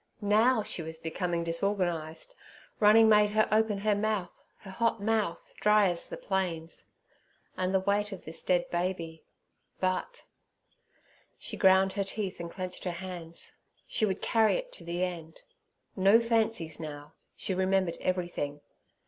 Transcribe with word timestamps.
Now! 0.23 0.63
She 0.63 0.81
was 0.81 0.97
becoming 0.97 1.43
disorganized; 1.43 2.33
running 2.79 3.07
made 3.07 3.33
her 3.33 3.47
open 3.51 3.77
her 3.77 3.93
mouth—her 3.93 4.71
hot 4.71 4.99
mouth, 4.99 5.53
dry 5.61 5.89
as 5.89 6.07
the 6.09 6.17
plains. 6.17 6.85
And 7.55 7.71
the 7.71 7.81
weight 7.81 8.11
of 8.11 8.25
this 8.25 8.43
dead 8.43 8.67
baby, 8.71 9.21
but—she 9.79 10.25
ground 11.55 11.93
her 11.93 12.03
teeth 12.03 12.39
and 12.39 12.49
clenched 12.49 12.83
her 12.85 12.89
hands—she 12.97 14.05
would 14.07 14.23
carry 14.23 14.55
it 14.55 14.71
to 14.71 14.83
the 14.83 15.03
end. 15.03 15.41
No 15.95 16.19
fancies 16.19 16.79
now; 16.79 17.13
she 17.35 17.53
remembered 17.53 17.97
everything. 18.01 18.61